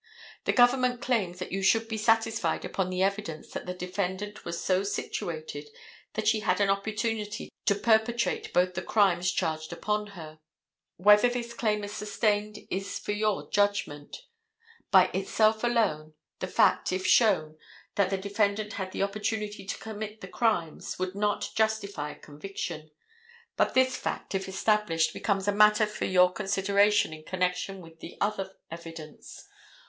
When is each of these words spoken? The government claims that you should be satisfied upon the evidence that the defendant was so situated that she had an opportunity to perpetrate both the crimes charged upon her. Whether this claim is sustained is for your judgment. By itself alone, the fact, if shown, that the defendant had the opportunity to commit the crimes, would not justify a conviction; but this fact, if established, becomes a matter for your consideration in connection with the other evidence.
The 0.45 0.51
government 0.51 0.99
claims 0.99 1.37
that 1.37 1.51
you 1.51 1.61
should 1.61 1.87
be 1.87 1.95
satisfied 1.95 2.65
upon 2.65 2.89
the 2.89 3.03
evidence 3.03 3.51
that 3.51 3.67
the 3.67 3.73
defendant 3.75 4.43
was 4.43 4.59
so 4.59 4.81
situated 4.81 5.69
that 6.15 6.27
she 6.27 6.39
had 6.39 6.59
an 6.59 6.71
opportunity 6.71 7.51
to 7.67 7.75
perpetrate 7.75 8.51
both 8.51 8.73
the 8.73 8.81
crimes 8.81 9.31
charged 9.31 9.71
upon 9.71 10.07
her. 10.17 10.39
Whether 10.97 11.29
this 11.29 11.53
claim 11.53 11.83
is 11.83 11.95
sustained 11.95 12.57
is 12.71 12.97
for 12.97 13.11
your 13.11 13.47
judgment. 13.51 14.23
By 14.89 15.11
itself 15.13 15.63
alone, 15.63 16.15
the 16.39 16.47
fact, 16.47 16.91
if 16.91 17.05
shown, 17.05 17.59
that 17.93 18.09
the 18.09 18.17
defendant 18.17 18.73
had 18.73 18.91
the 18.93 19.03
opportunity 19.03 19.65
to 19.67 19.77
commit 19.77 20.21
the 20.21 20.27
crimes, 20.27 20.97
would 20.97 21.13
not 21.13 21.51
justify 21.53 22.09
a 22.09 22.15
conviction; 22.19 22.89
but 23.55 23.75
this 23.75 23.95
fact, 23.97 24.33
if 24.33 24.49
established, 24.49 25.13
becomes 25.13 25.47
a 25.47 25.51
matter 25.51 25.85
for 25.85 26.05
your 26.05 26.33
consideration 26.33 27.13
in 27.13 27.23
connection 27.23 27.81
with 27.81 27.99
the 27.99 28.17
other 28.19 28.51
evidence. 28.71 29.47